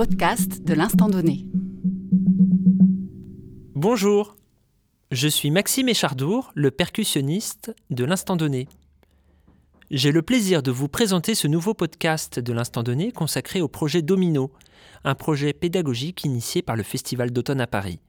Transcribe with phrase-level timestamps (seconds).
[0.00, 1.44] podcast de l'instant donné.
[3.74, 4.34] Bonjour,
[5.10, 8.66] je suis Maxime Échardour, le percussionniste de l'instant donné.
[9.90, 14.00] J'ai le plaisir de vous présenter ce nouveau podcast de l'instant donné consacré au projet
[14.00, 14.50] Domino,
[15.04, 18.00] un projet pédagogique initié par le Festival d'automne à Paris.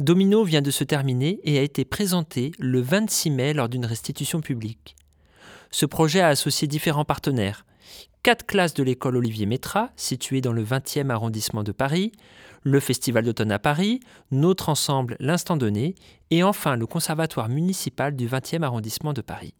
[0.00, 4.40] Domino vient de se terminer et a été présenté le 26 mai lors d'une restitution
[4.40, 4.96] publique.
[5.70, 7.64] Ce projet a associé différents partenaires.
[8.22, 12.12] Quatre classes de l'école Olivier Métra, située dans le 20e arrondissement de Paris,
[12.62, 14.00] le Festival d'automne à Paris,
[14.30, 15.94] notre ensemble L'Instant Donné,
[16.30, 19.54] et enfin le Conservatoire municipal du 20e arrondissement de Paris.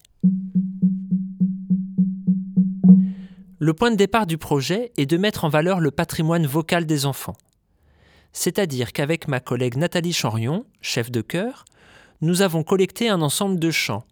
[3.58, 7.06] Le point de départ du projet est de mettre en valeur le patrimoine vocal des
[7.06, 7.36] enfants.
[8.32, 11.64] C'est-à-dire qu'avec ma collègue Nathalie Chanrion, chef de chœur,
[12.22, 14.04] nous avons collecté un ensemble de chants.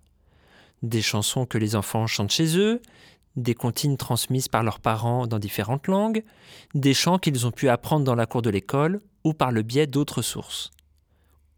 [0.83, 2.81] Des chansons que les enfants chantent chez eux,
[3.43, 6.23] des comptines transmises par leurs parents dans différentes langues,
[6.75, 9.87] des chants qu'ils ont pu apprendre dans la cour de l'école ou par le biais
[9.87, 10.71] d'autres sources.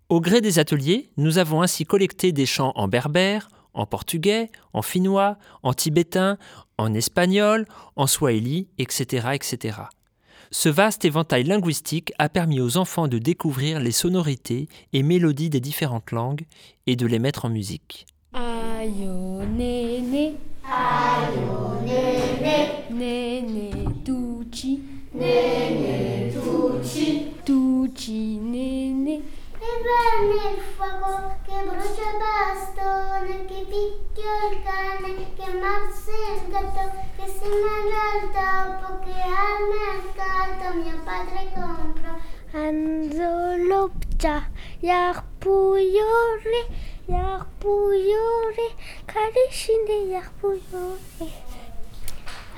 [0.08, 4.82] Au gré des ateliers, nous avons ainsi collecté des chants en berbère, en portugais, en
[4.82, 6.36] finnois, en tibétain,
[6.78, 9.78] en espagnol, en swahili, etc., etc.
[10.50, 15.60] Ce vaste éventail linguistique a permis aux enfants de découvrir les sonorités et mélodies des
[15.60, 16.44] différentes langues
[16.86, 18.06] et de les mettre en musique.
[18.34, 20.24] Ayo nene,
[20.64, 22.56] ayo nene,
[22.88, 23.66] nene
[24.04, 24.80] tucci,
[25.12, 25.91] nene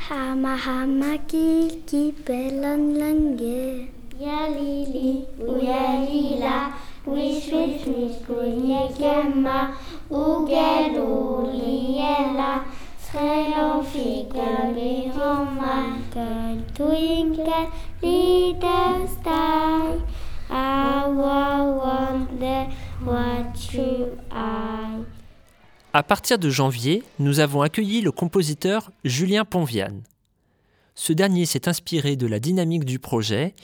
[0.09, 3.89] Hama hama kiki pelon lange.
[4.21, 6.57] Ja lili, uja lila,
[7.07, 9.59] wish wish wish kunje kemma,
[10.11, 11.33] ugeluliela,
[13.15, 15.77] Hello, fika vi homma,
[16.75, 17.61] Twinkle,
[18.03, 19.83] little star,
[20.51, 20.94] I
[25.97, 30.03] À partir de janvier, nous avons accueilli le compositeur Julien Ponviane.
[30.97, 33.55] Ce dernier s'est inspiré de la dynamique du projet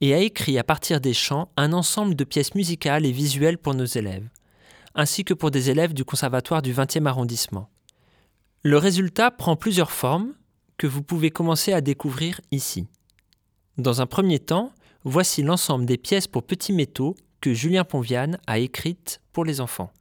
[0.00, 3.74] et a écrit à partir des chants un ensemble de pièces musicales et visuelles pour
[3.74, 4.26] nos élèves,
[4.94, 7.68] ainsi que pour des élèves du conservatoire du 20e arrondissement.
[8.62, 10.32] Le résultat prend plusieurs formes
[10.78, 12.86] que vous pouvez commencer à découvrir ici.
[13.76, 14.72] Dans un premier temps,
[15.04, 19.92] voici l'ensemble des pièces pour petits métaux que Julien Ponviane a écrites pour les enfants.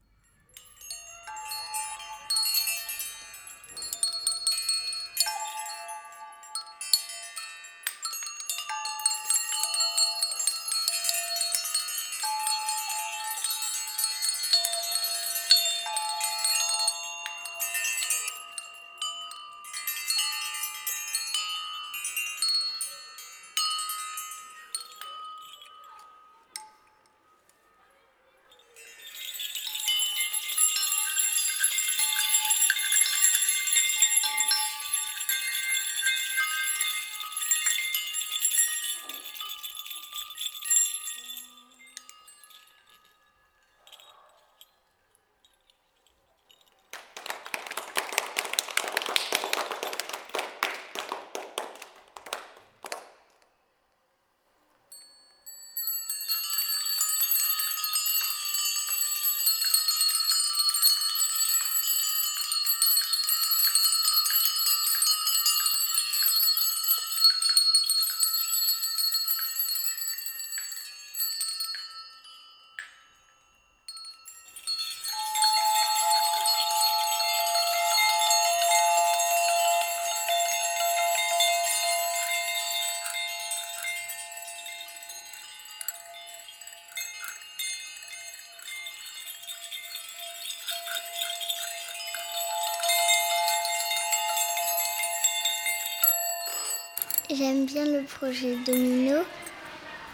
[97.35, 99.21] J'aime bien le projet Domino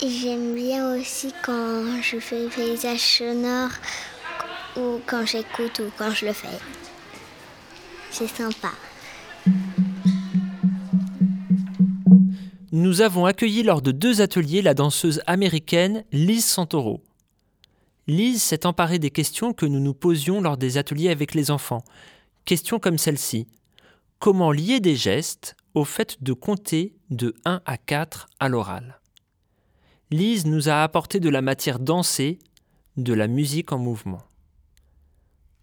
[0.01, 3.71] et j'aime bien aussi quand je fais le paysage sonore
[4.77, 6.47] ou quand j'écoute ou quand je le fais.
[8.09, 8.71] C'est sympa.
[12.71, 17.01] Nous avons accueilli lors de deux ateliers la danseuse américaine Liz Santoro.
[18.07, 21.83] Liz s'est emparée des questions que nous nous posions lors des ateliers avec les enfants.
[22.45, 23.47] Questions comme celle-ci.
[24.19, 28.99] Comment lier des gestes au fait de compter de 1 à 4 à l'oral.
[30.11, 32.39] Lise nous a apporté de la matière dansée,
[32.97, 34.21] de la musique en mouvement.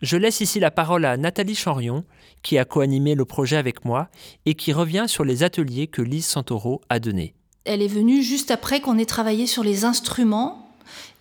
[0.01, 2.05] Je laisse ici la parole à Nathalie Chanrion,
[2.43, 4.09] qui a coanimé le projet avec moi
[4.47, 7.35] et qui revient sur les ateliers que Lise Santoro a donnés.
[7.65, 10.71] Elle est venue juste après qu'on ait travaillé sur les instruments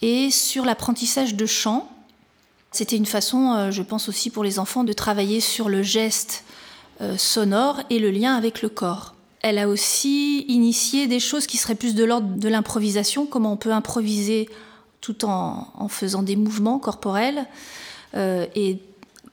[0.01, 1.89] et sur l'apprentissage de chant.
[2.71, 6.45] C'était une façon, euh, je pense aussi pour les enfants, de travailler sur le geste
[7.17, 9.15] sonore et le lien avec le corps.
[9.41, 13.57] Elle a aussi initié des choses qui seraient plus de l'ordre de l'improvisation, comment on
[13.57, 14.49] peut improviser
[15.01, 17.45] tout en, faisant des mouvements corporels.
[18.15, 18.79] Euh, et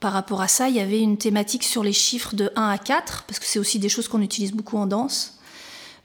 [0.00, 2.76] par rapport à ça, il y avait une thématique sur les chiffres de 1 à
[2.76, 5.38] 4, parce que c'est aussi des choses qu'on utilise beaucoup en danse.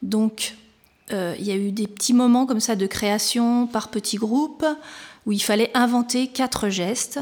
[0.02, 0.56] Donc,
[1.12, 4.66] euh, il y a eu des petits moments comme ça de création par petits groupes,
[5.26, 7.20] où il fallait inventer quatre gestes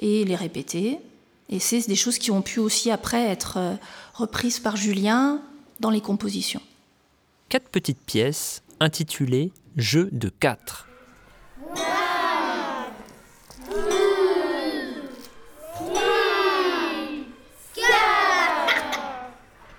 [0.00, 1.00] et les répéter.
[1.48, 3.74] Et c'est des choses qui ont pu aussi après être euh,
[4.14, 5.40] reprises par Julien
[5.80, 6.62] dans les compositions.
[7.48, 10.88] Quatre petites pièces intitulées Jeux de quatre.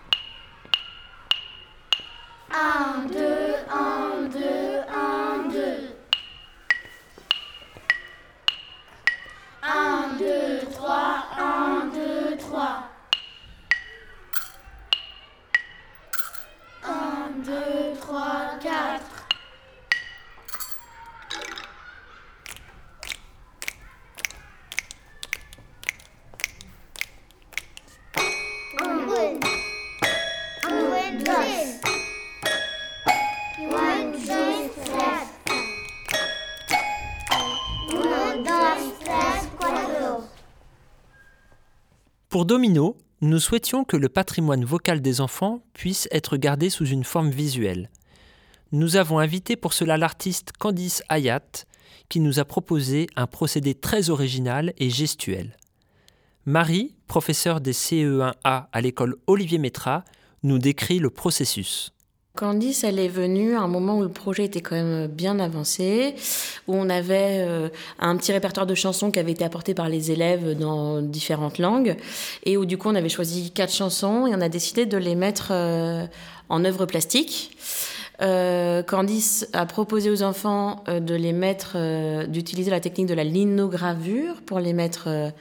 [42.36, 47.06] Pour Domino, nous souhaitions que le patrimoine vocal des enfants puisse être gardé sous une
[47.06, 47.90] forme visuelle.
[48.74, 51.64] Nous avons invité pour cela l'artiste Candice Hayat,
[52.10, 55.56] qui nous a proposé un procédé très original et gestuel.
[56.46, 60.04] Marie, professeure des CE1A à l'école Olivier Métra,
[60.44, 61.94] nous décrit le processus.
[62.36, 66.16] Candice, elle est venue à un moment où le projet était quand même bien avancé,
[66.68, 70.12] où on avait euh, un petit répertoire de chansons qui avait été apporté par les
[70.12, 71.96] élèves dans différentes langues,
[72.44, 75.16] et où du coup on avait choisi quatre chansons et on a décidé de les
[75.16, 76.06] mettre euh,
[76.50, 77.58] en œuvre plastique.
[78.22, 81.78] Euh, Candice a proposé aux enfants de les mettre,
[82.28, 85.32] d'utiliser la technique de la linogravure pour les mettre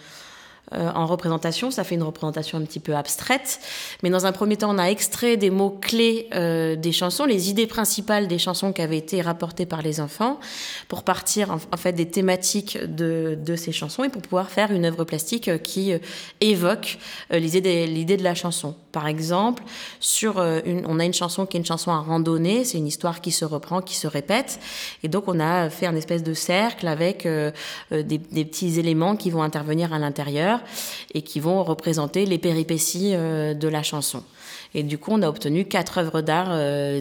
[0.75, 1.71] euh, en représentation.
[1.71, 3.61] Ça fait une représentation un petit peu abstraite.
[4.03, 7.67] Mais dans un premier temps, on a extrait des mots-clés euh, des chansons, les idées
[7.67, 10.39] principales des chansons qui avaient été rapportées par les enfants,
[10.89, 14.85] pour partir en, fait des thématiques de, de ces chansons et pour pouvoir faire une
[14.85, 15.99] œuvre plastique qui euh,
[16.41, 16.99] évoque
[17.31, 18.75] l'idée de la chanson.
[18.95, 19.65] Par exemple,
[20.23, 23.33] euh, on a une chanson qui est une chanson à randonnée, c'est une histoire qui
[23.33, 24.61] se reprend, qui se répète.
[25.03, 27.51] Et donc, on a fait un espèce de cercle avec euh,
[27.91, 30.61] euh, des, petits éléments qui vont intervenir à l'intérieur
[31.13, 34.23] et qui vont représenter les péripéties de la chanson.
[34.75, 36.53] Et du coup, on a obtenu quatre œuvres d'art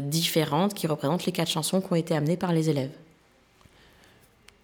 [0.01, 2.91] différentes qui représentent les quatre chansons qui ont été amenées par les élèves.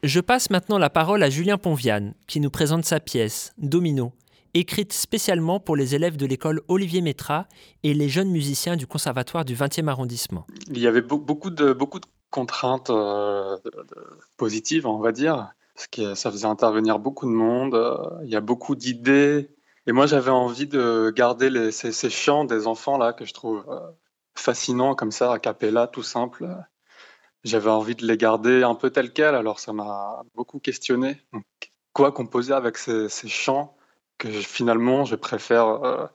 [0.02, 4.14] Je passe maintenant la parole à Julien Ponviane, qui nous présente sa pièce, Domino,
[4.54, 7.48] écrite spécialement pour les élèves de l'école Olivier Métra
[7.84, 10.46] et les jeunes musiciens du conservatoire du 20e arrondissement.
[10.70, 13.58] Il y avait beau- beaucoup de, beaucoup de contraintes euh,
[14.38, 18.36] positives, on va dire, parce que ça faisait intervenir beaucoup de monde, euh, il y
[18.36, 19.50] a beaucoup d'idées.
[19.88, 23.66] Et moi, j'avais envie de garder les- ces, chants des enfants là que je trouve
[23.70, 23.80] euh,
[24.36, 26.48] fascinants, comme ça, a cappella, tout simple.
[27.44, 31.22] J'avais envie de les garder un peu tels quels, alors ça m'a beaucoup questionné.
[31.94, 33.76] Quoi composer avec ces chants?
[34.20, 36.06] Que finalement je préfère euh,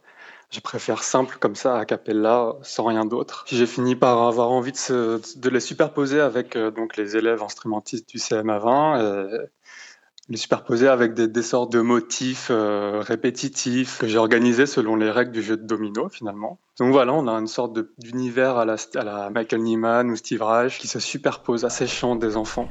[0.51, 3.45] je préfère simple comme ça, a cappella, sans rien d'autre.
[3.49, 8.19] J'ai fini par avoir envie de, les superposer avec euh, donc les élèves instrumentistes du
[8.19, 9.49] CMA20, et
[10.29, 15.33] les superposer avec des, sortes de motifs euh, répétitifs que j'ai organisés selon les règles
[15.33, 16.59] du jeu de domino finalement.
[16.79, 20.43] Donc voilà, on a une sorte d'univers à la, à la Michael Nyman ou Steve
[20.43, 22.69] Reich qui se superpose à ces chants des enfants.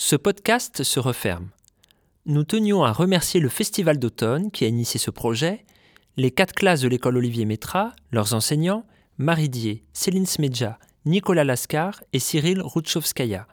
[0.00, 1.48] Ce podcast se referme.
[2.24, 5.66] Nous tenions à remercier le Festival d'automne qui a initié ce projet,
[6.16, 8.86] les quatre classes de l'école Olivier Métra, leurs enseignants,
[9.18, 13.48] Marie Dier, Céline Smedja, Nicolas Lascar et Cyril Routchovskaya,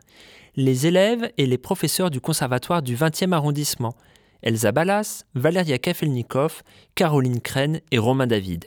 [0.56, 3.96] les élèves et les professeurs du conservatoire du 20e arrondissement,
[4.44, 6.62] Elsa Ballas, Valeria Kafelnikov,
[6.94, 8.66] Caroline Crène et Romain David.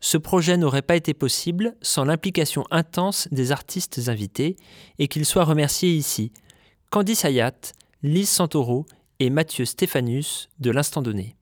[0.00, 4.56] Ce projet n'aurait pas été possible sans l'implication intense des artistes invités
[4.98, 6.32] et qu'ils soient remerciés ici.
[6.92, 7.72] Candice Hayat,
[8.02, 8.84] Lise Santoro
[9.18, 11.36] et Mathieu Stéphanus de l'Instant Donné.